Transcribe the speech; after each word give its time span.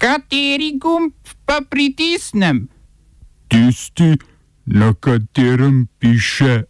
Kateri 0.00 0.78
gumb 0.80 1.12
pa 1.44 1.60
pritisnem? 1.60 2.68
Tisti, 3.52 4.16
na 4.64 4.94
katerem 4.96 5.88
piše 5.98 6.64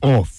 OF. 0.00 0.30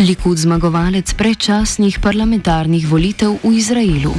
Likud 0.00 0.40
zmagovalec 0.40 1.12
predčasnih 1.12 2.00
parlamentarnih 2.00 2.88
volitev 2.88 3.36
v 3.44 3.52
Izraelu. 3.60 4.16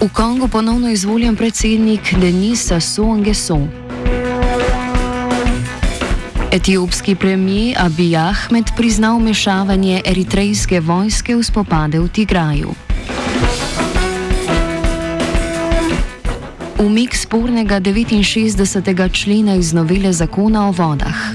V 0.00 0.08
Kongu 0.08 0.48
ponovno 0.48 0.88
izvoljen 0.88 1.36
predsednik 1.36 2.16
Denis 2.16 2.64
Sassou 2.64 3.12
Nguesso. 3.12 3.85
Etiopski 6.52 7.14
premijer 7.14 7.76
Abiy 7.78 8.16
Ahmed 8.16 8.64
priznal 8.76 9.18
mešavanje 9.18 10.02
eritrejske 10.04 10.80
vojske 10.80 11.36
v 11.36 11.42
spopade 11.42 11.98
v 11.98 12.08
Tigraju. 12.08 12.70
Umik 16.78 17.16
spornega 17.16 17.80
69. 17.80 19.10
člena 19.12 19.54
iz 19.54 19.72
novele 19.72 20.12
zakona 20.12 20.68
o 20.68 20.72
vodah. 20.72 21.34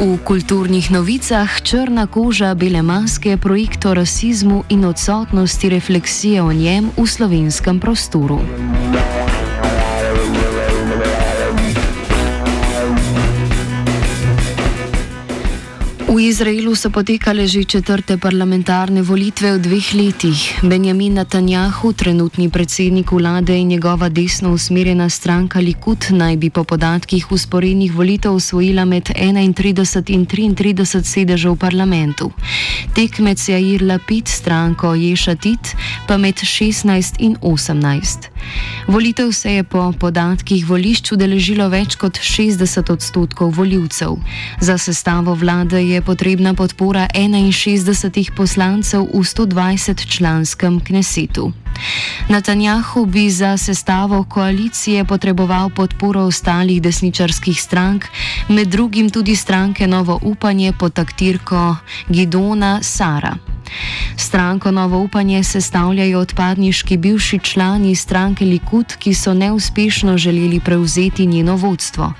V 0.00 0.18
kulturnih 0.24 0.90
novicah 0.90 1.60
črna 1.62 2.06
koža 2.06 2.54
bele 2.54 2.82
maske 2.82 3.36
projekt 3.36 3.84
o 3.84 3.94
rasizmu 3.94 4.64
in 4.68 4.84
odsotnosti 4.84 5.68
refleksije 5.68 6.42
o 6.42 6.52
njem 6.52 6.90
v 6.96 7.06
slovenskem 7.06 7.80
prostoru. 7.80 8.40
Izraelu 16.26 16.74
so 16.74 16.90
potekale 16.90 17.46
že 17.46 17.62
četrte 17.64 18.18
parlamentarne 18.18 19.02
volitve 19.02 19.54
v 19.54 19.62
dveh 19.62 19.94
letih. 19.94 20.58
Benjamin 20.62 21.14
Netanjahu, 21.14 21.92
trenutni 21.92 22.50
predsednik 22.50 23.12
vlade 23.12 23.54
in 23.54 23.68
njegova 23.68 24.08
desno 24.08 24.50
usmerjena 24.50 25.06
stranka 25.08 25.60
Likud 25.60 26.10
naj 26.10 26.36
bi 26.36 26.50
po 26.50 26.64
podatkih 26.64 27.32
usporednih 27.32 27.94
volitev 27.94 28.34
osvojila 28.34 28.84
med 28.84 29.10
31 29.14 30.10
in 30.10 30.26
33 30.26 31.04
sedežev 31.04 31.52
v 31.52 31.58
parlamentu. 31.58 32.32
Tekmec 32.94 33.48
Jair 33.48 33.82
Lapid, 33.82 34.28
stranko 34.28 34.94
Ješatit, 34.94 35.76
pa 36.08 36.16
med 36.16 36.34
16 36.34 37.22
in 37.22 37.36
18. 37.40 38.34
Volitev 38.88 39.32
se 39.32 39.52
je 39.52 39.64
po 39.64 39.92
podatkih 39.92 40.66
volišč 40.66 41.12
udeležilo 41.12 41.68
več 41.68 41.94
kot 41.94 42.18
60 42.18 42.92
odstotkov 42.92 43.50
voljivcev. 43.54 44.18
Za 44.60 44.78
sestavo 44.78 45.34
vlade 45.34 45.82
je 45.82 46.02
potrebna 46.16 46.56
podpora 46.56 47.12
61 47.12 48.32
poslancev 48.32 49.04
v 49.04 49.20
120 49.20 50.00
članskem 50.08 50.80
knesetu. 50.80 51.52
Netanjahu 52.32 53.04
bi 53.06 53.28
za 53.28 53.56
sestavo 53.60 54.24
koalicije 54.24 55.04
potreboval 55.04 55.68
podporo 55.70 56.24
ostalih 56.24 56.80
desničarskih 56.80 57.60
strank, 57.60 58.08
med 58.48 58.68
drugim 58.68 59.10
tudi 59.10 59.36
stranke 59.36 59.86
Novo 59.86 60.18
upanje 60.22 60.72
pod 60.72 60.92
taktirko 60.92 61.76
Gidona 62.08 62.80
Sara. 62.82 63.55
Stranko 64.16 64.70
Novo 64.70 64.98
upanje 64.98 65.42
sestavljajo 65.42 66.20
odpadniški 66.20 66.96
bivši 66.96 67.38
člani 67.38 67.94
stranke 67.94 68.44
Likud, 68.44 68.96
ki 68.98 69.14
so 69.14 69.34
neuspešno 69.34 70.18
želeli 70.18 70.60
prevzeti 70.60 71.26
njeno 71.26 71.56
vodstvo. 71.56 72.12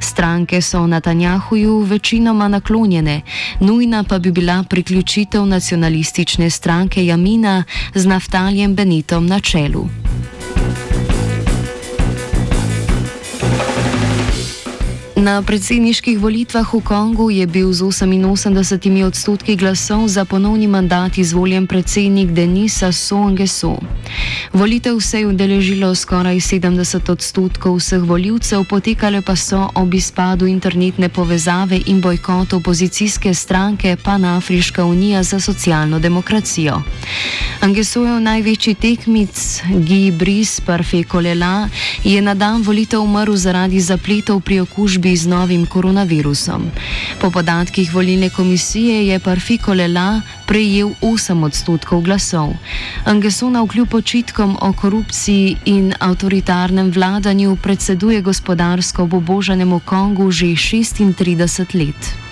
Stranke 0.00 0.60
so 0.60 0.86
Netanjahuju 0.86 1.78
večinoma 1.78 2.48
naklonjene, 2.48 3.20
nujna 3.60 4.04
pa 4.04 4.18
bi 4.18 4.30
bila 4.30 4.64
priključitev 4.70 5.46
nacionalistične 5.46 6.50
stranke 6.50 7.06
Jamina 7.06 7.64
z 7.94 8.06
Naftaljem 8.06 8.74
Benitom 8.74 9.26
na 9.26 9.40
čelu. 9.40 9.88
Na 15.12 15.42
predsedniških 15.44 16.16
volitvah 16.16 16.64
v 16.64 16.80
Kongu 16.80 17.28
je 17.28 17.44
bil 17.44 17.68
z 17.68 17.84
88 17.84 19.04
odstotki 19.04 19.60
glasov 19.60 20.08
za 20.08 20.24
ponovni 20.24 20.64
mandat 20.64 21.18
izvoljen 21.20 21.66
predsednik 21.68 22.32
Denisa 22.32 22.92
Songesu. 22.92 23.76
Volitev 24.52 25.00
se 25.00 25.20
je 25.20 25.26
udeležilo 25.26 25.94
skoraj 25.94 26.36
70 26.36 27.12
odstotkov 27.12 27.76
vseh 27.76 28.00
voljivcev, 28.00 28.64
potekale 28.64 29.20
pa 29.20 29.36
so 29.36 29.68
ob 29.74 29.94
izpadu 29.94 30.46
internetne 30.48 31.08
povezave 31.08 31.80
in 31.86 32.00
bojkotu 32.00 32.56
opozicijske 32.56 33.34
stranke 33.34 33.96
Panafriška 33.96 34.84
unija 34.84 35.22
za 35.22 35.40
socialno 35.40 35.98
demokracijo. 35.98 36.82
Angesojev 37.60 38.20
največji 38.20 38.74
tekmic 38.74 39.60
Guy 39.68 40.12
Brice 40.12 40.62
Parfait-Colela 40.66 41.68
je 42.04 42.22
na 42.22 42.34
dan 42.34 42.62
volitev 42.62 43.02
umrl 43.02 43.36
zaradi 43.36 43.80
zapletov 43.80 44.40
pri 44.40 44.60
okužbi 44.60 45.01
z 45.10 45.26
novim 45.26 45.66
koronavirusom. 45.66 46.70
Po 47.20 47.30
podatkih 47.30 47.94
volilne 47.94 48.30
komisije 48.30 49.06
je 49.06 49.18
Parfiko 49.18 49.74
Lela 49.74 50.22
prejel 50.46 50.94
8 51.02 51.44
odstotkov 51.44 52.00
glasov. 52.00 52.54
Angesona 53.04 53.62
vkljub 53.62 53.94
očitkom 53.94 54.56
o 54.60 54.72
korupciji 54.72 55.56
in 55.64 55.92
avtoritarnem 55.98 56.90
vladanju 56.90 57.56
predseduje 57.56 58.20
gospodarsko 58.20 59.02
obobožanemu 59.02 59.80
Kongu 59.84 60.30
že 60.30 60.46
36 60.46 61.74
let. 61.74 62.31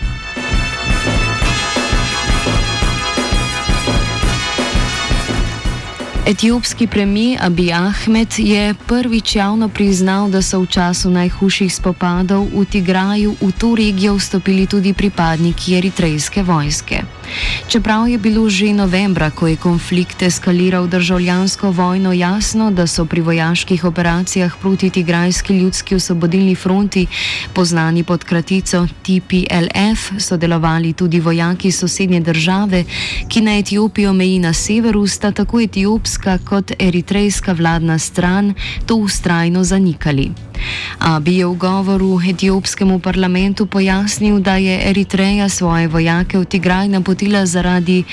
Etiopski 6.26 6.86
premijer 6.86 7.40
Abiy 7.42 7.72
Ahmed 7.72 8.28
je 8.38 8.74
prvič 8.86 9.36
javno 9.36 9.68
priznal, 9.68 10.28
da 10.28 10.42
so 10.42 10.60
v 10.60 10.66
času 10.66 11.10
najhujših 11.10 11.74
spopadov 11.74 12.44
v 12.52 12.64
Tigraju 12.64 13.36
v 13.40 13.52
to 13.58 13.74
regijo 13.74 14.14
vstopili 14.14 14.66
tudi 14.66 14.92
pripadniki 14.92 15.78
eritrejske 15.78 16.42
vojske. 16.42 17.19
Čeprav 17.68 18.08
je 18.08 18.18
bilo 18.18 18.50
že 18.50 18.72
novembra, 18.72 19.30
ko 19.30 19.46
je 19.46 19.56
konflikt 19.56 20.22
eskaliral 20.22 20.86
državljansko 20.86 21.70
vojno, 21.70 22.12
jasno, 22.12 22.70
da 22.70 22.86
so 22.86 23.04
pri 23.04 23.20
vojaških 23.20 23.84
operacijah 23.84 24.56
proti 24.60 24.90
Tigrajski 24.90 25.58
ljudski 25.58 25.94
osvobodilni 25.94 26.54
fronti, 26.54 27.06
poznani 27.54 28.04
pod 28.04 28.24
kratico 28.24 28.86
TPLF, 29.02 30.10
sodelovali 30.18 30.92
tudi 30.92 31.20
vojaki 31.20 31.72
sosednje 31.72 32.20
države, 32.20 32.84
ki 33.28 33.40
na 33.40 33.58
Etiopijo 33.58 34.12
meji 34.12 34.38
na 34.38 34.52
severu, 34.52 35.06
sta 35.06 35.32
tako 35.32 35.60
etiopska 35.60 36.38
kot 36.38 36.72
eritrejska 36.78 37.52
vladna 37.52 37.98
stran 37.98 38.54
to 38.86 38.96
ustrajno 38.96 39.64
zanikali. 39.64 40.49
Abi 40.98 41.36
je 41.36 41.46
v 41.46 41.54
govoru 41.54 42.20
etiopskemu 42.28 42.98
parlamentu 42.98 43.66
pojasnil, 43.66 44.38
da 44.38 44.56
je 44.56 44.90
Eritreja 44.90 45.48
svoje 45.48 45.88
vojake 45.88 46.38
v 46.38 46.44
Tigraj 46.44 46.88
napotila 46.88 47.46
zaradi 47.46 48.04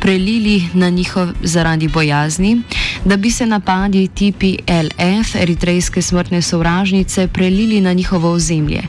prelili 0.00 0.68
na 0.74 0.88
njihov 0.88 1.28
zaradi 1.42 1.88
bojazni, 1.88 2.62
da 3.04 3.16
bi 3.16 3.30
se 3.30 3.46
napadi 3.46 4.08
TPLF, 4.08 5.34
eritrejske 5.34 6.02
smrtne 6.02 6.42
sovražnice, 6.42 7.28
prelili 7.28 7.80
na 7.80 7.92
njihovo 7.92 8.30
ozemlje. 8.30 8.82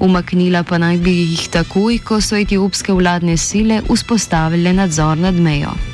Umaknila 0.00 0.62
pa 0.62 0.78
naj 0.78 0.96
bi 0.96 1.10
jih 1.10 1.48
takoj, 1.48 1.98
ko 1.98 2.20
so 2.20 2.36
etiopske 2.36 2.92
vladne 2.92 3.36
sile 3.36 3.82
vzpostavile 3.88 4.72
nadzor 4.72 5.18
nad 5.18 5.34
mejo. 5.34 5.91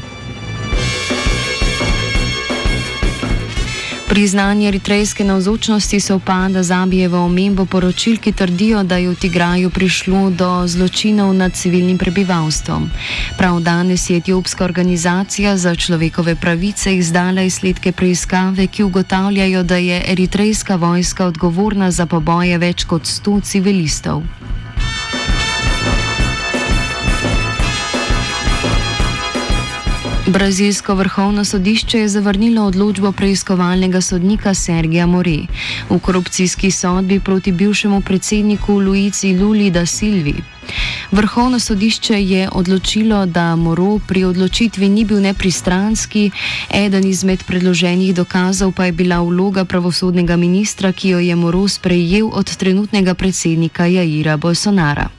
Priznanje 4.08 4.69
eritrejske 4.69 5.24
navzočnosti 5.24 6.00
se 6.00 6.14
upada 6.14 6.62
z 6.62 6.70
Abijevo 6.70 7.19
omembo 7.24 7.66
poročil, 7.66 8.16
ki 8.16 8.32
trdijo, 8.32 8.82
da 8.82 8.96
je 8.96 9.10
v 9.10 9.14
Tigraju 9.14 9.70
prišlo 9.70 10.30
do 10.30 10.48
zločinov 10.66 11.34
nad 11.37 11.52
civilnim 11.52 11.99
prebivalstvom. 11.99 12.88
Prav 13.38 13.60
danes 13.60 14.10
je 14.10 14.16
etiopska 14.16 14.64
organizacija 14.64 15.56
za 15.56 15.75
človekove 15.75 16.34
pravice 16.40 16.96
izdala 16.96 17.43
izsledke 17.43 17.93
preiskave, 17.93 18.66
ki 18.66 18.82
ugotavljajo, 18.82 19.62
da 19.62 19.76
je 19.76 20.02
eritrejska 20.08 20.76
vojska 20.76 21.26
odgovorna 21.26 21.90
za 21.90 22.06
poboje 22.06 22.58
več 22.58 22.84
kot 22.84 23.02
100 23.02 23.43
civilistov. 23.43 24.22
Brazilsko 30.28 30.94
vrhovno 30.94 31.44
sodišče 31.44 31.98
je 31.98 32.08
zavrnilo 32.08 32.64
odločbo 32.66 33.12
preiskovalnega 33.12 34.00
sodnika 34.00 34.54
Sergija 34.54 35.06
More 35.06 35.36
v 35.90 35.98
korupcijski 35.98 36.70
sodbi 36.70 37.20
proti 37.20 37.52
bivšemu 37.52 38.00
predsedniku 38.00 38.75
Luici 38.75 39.38
Luli 39.38 39.70
da 39.70 39.86
Silvi. 39.86 40.34
Vrhovno 41.12 41.58
sodišče 41.58 42.22
je 42.22 42.48
odločilo, 42.52 43.26
da 43.26 43.56
Moro 43.56 43.98
pri 44.08 44.25
odločitvi 44.25 44.88
ni 44.88 45.04
bil 45.04 45.20
nepristranski, 45.20 46.31
eden 46.74 47.04
izmed 47.04 47.44
predloženih 47.46 48.14
dokazov 48.14 48.72
pa 48.72 48.84
je 48.84 48.92
bila 48.92 49.20
vloga 49.20 49.64
pravosodnega 49.64 50.36
ministra, 50.36 50.92
ki 50.92 51.08
jo 51.08 51.19
je 51.19 51.36
Moro 51.36 51.69
sprejel 51.69 52.28
od 52.32 52.56
trenutnega 52.56 53.14
predsednika 53.14 53.86
Jaira 53.86 54.36
Bolsonara. 54.36 55.18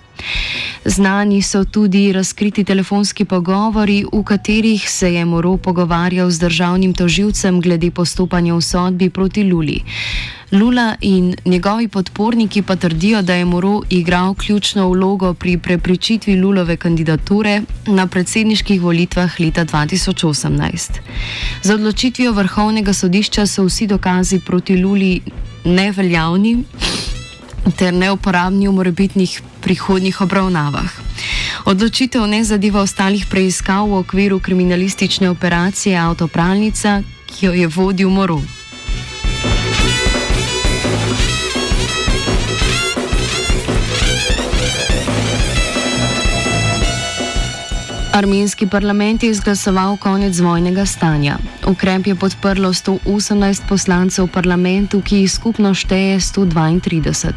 Znani 0.86 1.42
so 1.42 1.64
tudi 1.64 2.14
razkriti 2.14 2.64
telefonski 2.64 3.26
pogovori, 3.26 4.06
v 4.14 4.24
katerih 4.24 4.90
se 4.90 5.14
je 5.14 5.26
Moro 5.26 5.58
pogovarjal 5.58 6.32
z 6.32 6.40
državnim 6.40 6.94
toživcem 6.94 7.62
glede 7.62 7.92
postopanja 7.92 8.56
v 8.56 8.62
sodbi 8.62 9.10
proti 9.10 9.44
Luli. 9.44 9.82
Lula 10.52 10.96
in 11.02 11.36
njegovi 11.46 11.88
podporniki 11.88 12.62
pa 12.62 12.76
trdijo, 12.76 13.22
da 13.22 13.34
je 13.34 13.46
Moro 13.46 13.82
igral 13.90 14.34
ključno 14.34 14.90
vlogo 14.90 15.34
pri 15.34 15.58
prepričitvi 15.58 16.42
Lulove 16.42 16.78
kandidature 16.78 17.62
na 17.86 18.08
predsedniških 18.08 18.82
volitvah 18.82 19.40
leta 19.40 19.66
2018. 19.66 20.92
Za 21.64 21.76
odločitvijo 21.76 22.32
vrhovnega 22.32 22.94
sodišča 22.94 23.46
so 23.46 23.64
vsi 23.64 23.88
dokazi 23.88 24.40
proti 24.40 24.78
Luli 24.84 25.22
neveljavni 25.66 26.64
ter 27.78 27.94
neuporabni 27.94 28.68
v 28.68 28.72
morebitnih 28.72 29.42
prihodnjih 29.70 30.22
obravnavah. 30.26 30.90
Odločitev 31.70 32.26
ne 32.26 32.42
zadeva 32.44 32.82
ostalih 32.82 33.30
preiskav 33.30 33.86
v 33.86 34.02
okviru 34.02 34.40
kriminalistične 34.42 35.30
operacije 35.30 35.94
Avtopralnica, 35.94 37.04
ki 37.30 37.46
jo 37.46 37.54
je 37.54 37.68
vodil 37.68 38.10
Morov. 38.10 38.59
Armenski 48.12 48.68
parlament 48.68 49.24
je 49.24 49.30
izglasoval 49.30 49.98
konec 49.98 50.40
vojnega 50.40 50.86
stanja. 50.86 51.38
Ukrep 51.68 52.08
je 52.08 52.16
podprlo 52.16 52.74
118 52.74 53.62
poslancev 53.70 54.26
v 54.26 54.32
parlamentu, 54.34 55.02
ki 55.02 55.16
jih 55.22 55.32
skupno 55.32 55.74
šteje 55.74 56.20
132. 56.20 57.34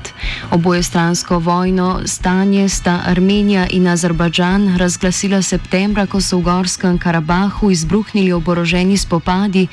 Oboje 0.51 0.83
stransko 0.83 1.39
vojno 1.39 2.01
stanje 2.05 2.69
sta 2.69 3.03
Armenija 3.05 3.67
in 3.71 3.87
Azerbajdžan 3.87 4.77
razglasila 4.77 5.43
septembra, 5.43 6.07
ko 6.07 6.21
so 6.21 6.39
v 6.39 6.43
Gorskem 6.43 6.99
Karabahu 6.99 7.71
izbruhnili 7.71 8.33
oboroženi 8.33 8.97
spopadi, 8.97 9.67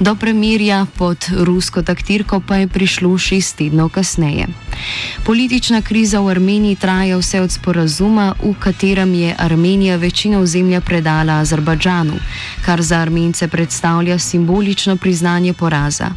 do 0.00 0.14
premirja 0.14 0.86
pod 0.98 1.30
rusko 1.30 1.82
taktirko 1.82 2.40
pa 2.40 2.56
je 2.56 2.68
prišlo 2.68 3.18
šest 3.18 3.56
tednov 3.56 3.88
kasneje. 3.88 4.46
Politična 5.24 5.82
kriza 5.82 6.20
v 6.20 6.28
Armeniji 6.28 6.76
traja 6.76 7.18
vse 7.18 7.40
od 7.40 7.52
sporazuma, 7.52 8.34
v 8.42 8.54
katerem 8.58 9.14
je 9.14 9.34
Armenija 9.38 9.96
večino 9.96 10.39
ozemlja 10.40 10.80
predala 10.80 11.40
Azerbajdžanu, 11.40 12.18
kar 12.64 12.82
za 12.82 12.98
Armence 12.98 13.48
predstavlja 13.48 14.18
simbolično 14.18 14.96
priznanje 14.96 15.52
poraza. 15.52 16.10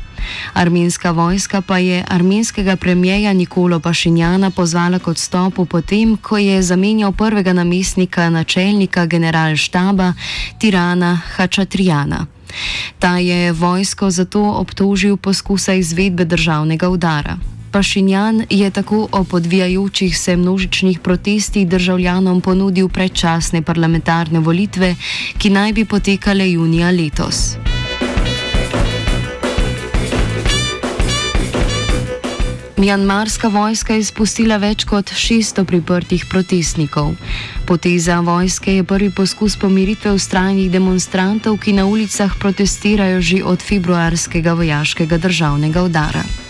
Armenska 0.54 1.12
vojska 1.12 1.62
pa 1.62 1.78
je 1.78 2.04
armenskega 2.08 2.76
premijeja 2.76 3.34
Nikolo 3.34 3.80
Pašinjana 3.80 4.52
pozvala 4.52 5.00
k 5.00 5.08
odstopu 5.08 5.66
potem, 5.66 6.18
ko 6.18 6.38
je 6.38 6.62
zamenjal 6.62 7.12
prvega 7.12 7.54
namestnika 7.54 8.30
načelnika 8.30 9.06
generalštaba 9.06 10.14
Tirana 10.58 11.20
Hačatrijana. 11.36 12.26
Ta 13.00 13.18
je 13.18 13.52
vojsko 13.52 14.10
zato 14.12 14.42
obtožil 14.42 15.18
poskusa 15.18 15.74
izvedbe 15.74 16.26
državnega 16.26 16.90
udara. 16.90 17.38
Pašinjan 17.74 18.46
je 18.50 18.70
tako 18.70 19.08
o 19.12 19.24
podvijajočih 19.24 20.18
se 20.18 20.36
množičnih 20.38 21.00
protestih 21.00 21.68
državljanom 21.68 22.42
ponudil 22.42 22.90
predčasne 22.90 23.62
parlamentarne 23.62 24.40
volitve, 24.40 24.96
ki 25.38 25.50
naj 25.50 25.74
bi 25.74 25.86
potekale 25.86 26.52
junija 26.52 26.92
letos. 26.92 27.58
Mjanmarska 32.78 33.48
vojska 33.48 33.94
je 33.94 34.04
spustila 34.04 34.58
več 34.58 34.86
kot 34.86 35.10
600 35.10 35.66
priprtih 35.66 36.26
protestnikov. 36.30 37.16
Poteza 37.66 38.20
vojske 38.20 38.76
je 38.76 38.84
prvi 38.84 39.10
poskus 39.10 39.58
pomiritve 39.58 40.12
ustrajnih 40.12 40.72
demonstrantov, 40.72 41.58
ki 41.58 41.74
na 41.74 41.90
ulicah 41.90 42.38
protestirajo 42.40 43.22
že 43.22 43.44
od 43.44 43.62
februarskega 43.66 44.54
vojaškega 44.54 45.18
državnega 45.18 45.84
udara. 45.84 46.43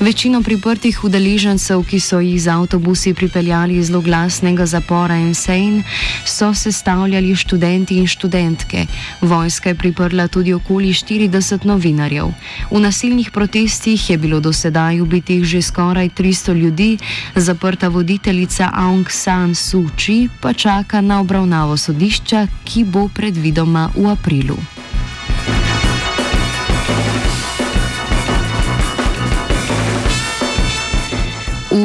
Večino 0.00 0.42
priprtih 0.42 1.04
udeležencev, 1.04 1.84
ki 1.84 2.00
so 2.00 2.20
jih 2.20 2.40
z 2.42 2.48
avtobusi 2.48 3.14
pripeljali 3.14 3.76
iz 3.76 3.86
zloglasnega 3.86 4.66
zapora 4.66 5.16
Insane, 5.16 5.82
so 6.24 6.54
sestavljali 6.54 7.36
študenti 7.36 7.98
in 7.98 8.06
študentke. 8.06 8.86
Vojska 9.20 9.68
je 9.68 9.74
priprla 9.74 10.28
tudi 10.28 10.52
okoli 10.52 10.92
40 10.92 11.66
novinarjev. 11.66 12.32
V 12.70 12.80
nasilnih 12.80 13.30
protestih 13.30 14.10
je 14.10 14.18
bilo 14.18 14.40
do 14.40 14.52
sedaj 14.52 15.00
ubitih 15.00 15.44
že 15.44 15.62
skoraj 15.62 16.08
300 16.08 16.54
ljudi, 16.54 16.98
zaprta 17.34 17.88
voditeljica 17.88 18.70
Aung 18.74 19.10
San 19.10 19.54
Suu 19.54 19.90
Kyi 19.96 20.28
pa 20.40 20.52
čaka 20.52 21.00
na 21.00 21.20
obravnavo 21.20 21.76
sodišča, 21.76 22.46
ki 22.64 22.84
bo 22.84 23.08
predvidoma 23.08 23.90
v 23.96 24.10
aprilu. 24.10 24.56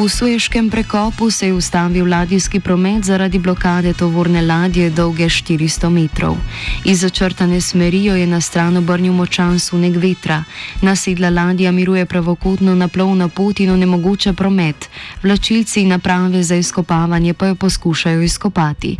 V 0.06 0.10
Sueškem 0.10 0.70
prekopu 0.70 1.30
se 1.30 1.46
je 1.46 1.52
ustavil 1.52 2.08
ladijski 2.08 2.60
promet 2.60 3.04
zaradi 3.04 3.38
blokade 3.38 3.92
tovorne 3.92 4.42
ladje 4.42 4.90
dolge 4.90 5.24
400 5.24 5.88
metrov. 5.90 6.36
Iz 6.84 7.00
začrtane 7.00 7.60
smeri 7.60 8.04
jo 8.04 8.14
je 8.14 8.26
na 8.26 8.40
stran 8.40 8.76
obrnil 8.76 9.12
močan 9.12 9.58
sunek 9.58 9.96
vetra. 9.96 10.44
Nasedla 10.82 11.30
ladja 11.30 11.72
miruje 11.72 12.06
pravokotno 12.06 12.74
na 12.74 12.88
plovno 12.88 13.28
pot 13.28 13.60
in 13.60 13.70
onemogoča 13.70 14.32
promet. 14.32 14.88
Vlačilci 15.22 15.80
in 15.82 15.88
naprave 15.88 16.42
za 16.42 16.54
izkopavanje 16.54 17.34
pa 17.34 17.46
jo 17.46 17.54
poskušajo 17.54 18.22
izkopati. 18.22 18.96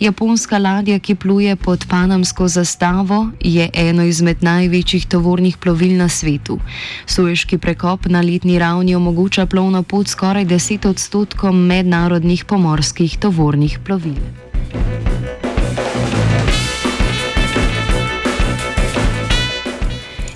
Japonska 0.00 0.58
ladja, 0.58 0.98
ki 0.98 1.14
pluje 1.14 1.56
pod 1.56 1.86
panamsko 1.88 2.48
zastavo, 2.48 3.30
je 3.40 3.70
eno 3.74 4.02
izmed 4.02 4.42
največjih 4.42 5.06
tovornih 5.06 5.56
plovil 5.56 5.96
na 5.96 6.08
svetu. 6.08 6.58
Sueški 7.06 7.58
prekop 7.58 8.06
na 8.06 8.20
letni 8.20 8.58
ravni 8.58 8.94
omogoča 8.94 9.46
plovno 9.46 9.82
pot 9.82 10.08
skoraj 10.08 10.47
10 10.48 10.88
odstotkom 10.88 11.66
mednarodnih 11.66 12.44
pomorskih 12.48 13.18
tovornih 13.20 13.78
plovil. 13.84 14.16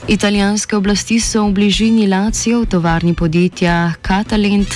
Italijanske 0.09 0.77
oblasti 0.77 1.21
so 1.21 1.47
v 1.47 1.53
bližini 1.53 2.09
Lacijo 2.11 2.61
v 2.61 2.67
tovarni 2.67 3.15
podjetja 3.15 3.95
Catalent, 4.03 4.67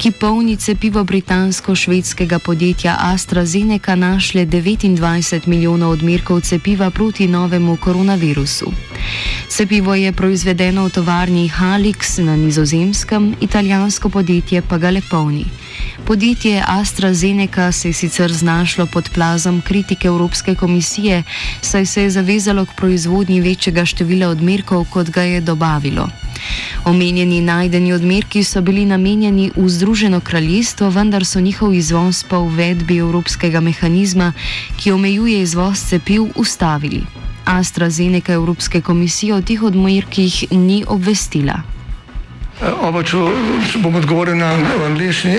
ki 0.00 0.10
polni 0.10 0.56
cepivo 0.56 1.04
britansko-švedskega 1.04 2.38
podjetja 2.38 2.96
AstraZeneca, 3.12 3.94
našle 3.94 4.46
29 4.46 5.46
milijonov 5.46 6.00
odmerkov 6.00 6.40
cepiva 6.40 6.90
proti 6.90 7.28
novemu 7.28 7.76
koronavirusu. 7.76 8.72
Cepivo 9.48 9.94
je 9.94 10.12
proizvedeno 10.12 10.88
v 10.88 10.90
tovarni 10.90 11.44
Halix 11.48 12.24
na 12.24 12.36
nizozemskem, 12.36 13.36
italijansko 13.40 14.08
podjetje 14.08 14.62
pa 14.62 14.78
ga 14.78 14.90
le 14.90 15.02
polni. 15.10 15.44
Podjetje 16.04 16.62
AstraZeneca 16.66 17.72
se 17.72 17.88
je 17.88 17.92
sicer 17.92 18.32
znašlo 18.32 18.86
pod 18.86 19.10
plazom 19.14 19.60
kritike 19.60 20.08
Evropske 20.08 20.54
komisije, 20.54 21.22
saj 21.60 21.86
se 21.86 22.02
je 22.02 22.10
zavezalo 22.10 22.64
k 22.64 22.74
proizvodnji 22.76 23.40
večjega 23.40 23.84
števila 23.84 24.28
odmerkov, 24.28 24.69
kot 24.90 25.10
ga 25.10 25.22
je 25.22 25.40
dobavilo. 25.40 26.08
Omenjeni 26.84 27.40
najdeni 27.40 27.92
odmerki 27.92 28.44
so 28.44 28.60
bili 28.60 28.84
namenjeni 28.86 29.50
v 29.56 29.68
Združeno 29.68 30.20
kraljestvo, 30.20 30.90
vendar 30.90 31.24
so 31.24 31.40
njihov 31.40 31.74
izvoz 31.74 32.24
po 32.24 32.38
uvedbi 32.38 32.96
evropskega 32.98 33.60
mehanizma, 33.60 34.32
ki 34.76 34.92
omejuje 34.92 35.42
izvoz 35.42 35.82
cepiv, 35.88 36.22
ustavili. 36.34 37.02
AstraZeneca 37.44 38.32
Evropske 38.32 38.80
komisije 38.80 39.34
o 39.34 39.42
teh 39.42 39.62
odmerkih 39.62 40.44
ni 40.50 40.84
obvestila. 40.88 41.60
Oba, 42.82 43.02
če 43.02 43.16
bom 43.80 43.94
odgovoril 43.96 44.36
na 44.36 44.52
angliški. 44.86 45.38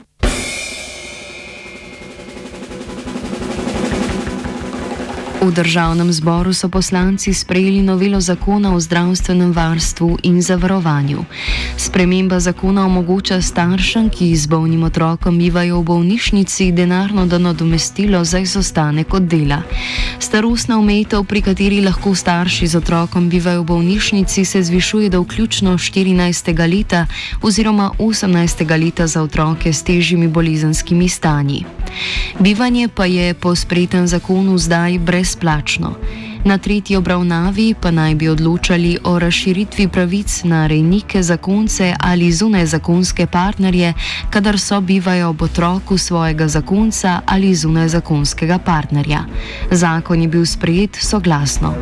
V 5.41 5.49
državnem 5.49 6.13
zboru 6.13 6.53
so 6.53 6.69
poslanci 6.69 7.33
sprejeli 7.33 7.81
novelo 7.81 8.21
zakona 8.21 8.75
o 8.75 8.79
zdravstvenem 8.79 9.51
varstvu 9.51 10.17
in 10.23 10.41
zavarovanju. 10.41 11.25
Sprememba 11.77 12.39
zakona 12.39 12.85
omogoča 12.85 13.41
staršem, 13.41 14.09
ki 14.09 14.35
z 14.37 14.45
bolnim 14.45 14.83
otrokom 14.83 15.37
bivajo 15.37 15.81
v 15.81 15.83
bolnišnici, 15.83 16.71
denarno 16.71 17.25
nadomestilo 17.25 18.21
za 18.25 18.39
izostanek 18.39 19.13
od 19.13 19.21
dela. 19.21 19.61
Starostna 20.19 20.77
omejitev, 20.77 21.23
pri 21.23 21.41
kateri 21.41 21.81
lahko 21.81 22.13
starši 22.15 22.67
z 22.67 22.77
otrokom 22.77 23.29
bivajo 23.29 23.65
v 23.65 23.65
bolnišnici, 23.65 24.45
se 24.45 24.63
zvišuje 24.63 25.09
do 25.09 25.25
vključno 25.25 25.73
14. 25.73 26.53
leta 26.69 27.05
oziroma 27.41 27.91
18. 27.97 28.61
leta 28.85 29.07
za 29.07 29.23
otroke 29.23 29.73
s 29.73 29.83
težjimi 29.83 30.27
bolezenskimi 30.27 31.09
stanji. 31.09 31.65
Bivanje 32.39 32.87
pa 32.87 33.05
je 33.05 33.33
po 33.33 33.55
sprejetem 33.55 34.07
zakonu 34.07 34.57
zdaj 34.57 34.99
brezplačno. 35.31 35.95
Na 36.45 36.57
tretji 36.57 36.95
obravnavi 36.95 37.75
pa 37.81 37.91
naj 37.91 38.15
bi 38.15 38.29
odločali 38.29 38.97
o 39.03 39.19
razširitvi 39.19 39.87
pravic 39.87 40.43
na 40.43 40.67
rejnike, 40.67 41.23
zakonce 41.23 41.93
ali 41.99 42.31
zunaj 42.31 42.65
zakonske 42.65 43.27
partnerje, 43.27 43.93
kadar 44.29 44.59
so 44.59 44.81
bivajo 44.81 45.29
ob 45.29 45.41
otroku 45.41 45.97
svojega 45.97 46.47
zakonca 46.47 47.21
ali 47.25 47.55
zunaj 47.55 47.87
zakonskega 47.87 48.57
partnerja. 48.57 49.23
Zakon 49.71 50.21
je 50.21 50.27
bil 50.27 50.45
sprejet 50.45 50.95
soglasno. 50.95 51.73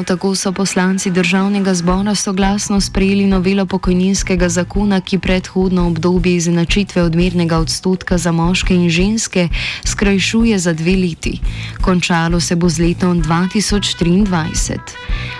Prav 0.00 0.16
tako 0.16 0.34
so 0.34 0.52
poslanci 0.52 1.10
državnega 1.10 1.74
zbora 1.74 2.14
soglasno 2.14 2.80
sprejeli 2.80 3.26
novelo 3.26 3.66
pokojninskega 3.66 4.48
zakona, 4.48 5.00
ki 5.00 5.18
predhodno 5.18 5.86
obdobje 5.86 6.36
izenačitve 6.36 7.02
odmernega 7.02 7.58
odstotka 7.58 8.18
za 8.18 8.32
moške 8.32 8.74
in 8.74 8.88
ženske 8.90 9.48
skrajšuje 9.84 10.58
za 10.58 10.72
dve 10.72 10.96
leti. 10.96 11.40
Končalo 11.80 12.40
se 12.40 12.56
bo 12.56 12.68
z 12.68 12.78
letom 12.78 13.22
2023. 13.22 14.78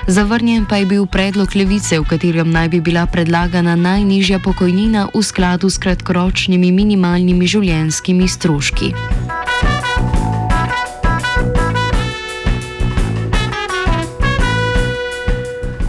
Zavrnjen 0.07 0.67
pa 0.69 0.76
je 0.76 0.87
bil 0.87 1.07
predlog 1.07 1.57
levice, 1.57 1.99
v 1.99 2.05
katerem 2.05 2.50
naj 2.50 2.69
bi 2.69 2.81
bila 2.81 3.07
predlagana 3.07 3.76
najnižja 3.76 4.38
pokojnina 4.38 5.09
v 5.14 5.23
skladu 5.23 5.71
s 5.71 5.79
kratkoročnimi 5.79 6.73
minimalnimi 6.73 7.47
življenjskimi 7.47 8.29
stroški. 8.29 8.93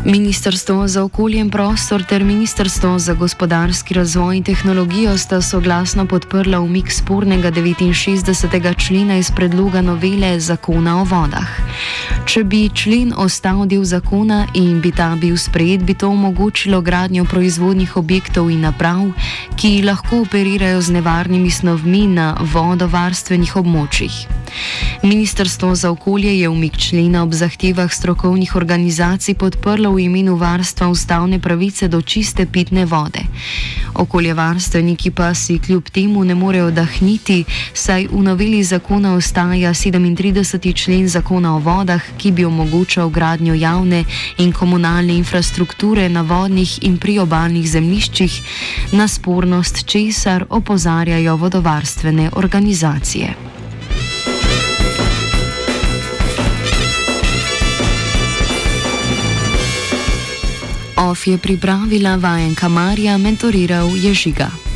Ministrstvo 0.05 0.87
za 0.87 1.03
okolje 1.03 1.39
in 1.39 1.49
prostor 1.49 2.03
ter 2.03 2.23
Ministrstvo 2.23 2.99
za 2.99 3.13
gospodarski 3.13 3.93
razvoj 3.93 4.37
in 4.37 4.43
tehnologijo 4.43 5.17
sta 5.17 5.41
soglasno 5.41 6.05
podprla 6.05 6.59
umik 6.59 6.91
spornega 6.91 7.51
69. 7.51 8.87
člena 8.87 9.17
iz 9.17 9.31
predloga 9.31 9.81
novele 9.81 10.39
zakona 10.39 11.01
o 11.01 11.03
vodah. 11.03 11.47
Če 12.25 12.43
bi 12.43 12.69
člen 12.73 13.13
ostal 13.17 13.67
del 13.67 13.83
zakona 13.83 14.47
in 14.53 14.81
bi 14.81 14.91
ta 14.91 15.15
bil 15.15 15.37
sprejet, 15.37 15.83
bi 15.83 15.93
to 15.93 16.09
omogočilo 16.09 16.81
gradnjo 16.81 17.25
proizvodnih 17.25 17.97
objektov 17.97 18.49
in 18.49 18.61
naprav, 18.61 19.11
ki 19.55 19.83
lahko 19.83 20.21
operirajo 20.21 20.81
z 20.81 20.91
nevarnimi 20.91 21.51
snovmi 21.51 22.07
na 22.07 22.37
vodovarstvenih 22.41 23.55
območjih. 23.55 24.40
Ministrstvo 25.03 25.75
za 25.75 25.91
okolje 25.91 26.39
je 26.39 26.49
umik 26.49 26.77
člena 26.77 27.23
ob 27.23 27.33
zahtevah 27.33 27.93
strokovnih 27.93 28.55
organizacij 28.55 29.35
podprlo 29.35 29.91
v 29.91 29.99
imenu 29.99 30.35
varstva 30.35 30.87
ustavne 30.87 31.39
pravice 31.39 31.87
do 31.87 32.01
čiste 32.01 32.45
pitne 32.45 32.85
vode. 32.85 33.19
Okoljevarstveniki 33.93 35.11
pa 35.11 35.33
si 35.33 35.59
kljub 35.59 35.89
temu 35.89 36.23
ne 36.23 36.35
morejo 36.35 36.71
dahniti, 36.71 37.43
saj 37.73 38.07
v 38.11 38.23
noveli 38.23 38.63
zakona 38.63 39.13
ostaja 39.13 39.73
37. 39.73 40.73
člen 40.73 41.07
zakona 41.07 41.55
o 41.55 41.59
vodah, 41.59 42.01
ki 42.17 42.31
bi 42.31 42.45
omogočal 42.45 43.09
gradnjo 43.09 43.53
javne 43.53 44.03
in 44.37 44.51
komunalne 44.51 45.17
infrastrukture 45.17 46.09
na 46.09 46.21
vodnih 46.21 46.83
in 46.83 46.97
priobalnih 46.97 47.69
zemljiščih, 47.69 48.41
na 48.91 49.07
spornost 49.07 49.85
česar 49.85 50.45
opozarjajo 50.49 51.35
vodovarstvene 51.35 52.29
organizacije. 52.35 53.50
OF 61.01 61.27
je 61.27 61.37
pripravila 61.37 62.15
vajenka 62.15 62.69
Marija, 62.69 63.17
mentoriral 63.17 63.89
je 63.97 64.13
žiga. 64.13 64.70